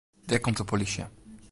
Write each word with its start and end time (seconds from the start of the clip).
Dêr 0.29 0.41
komt 0.43 0.59
de 0.61 0.65
polysje. 0.71 1.03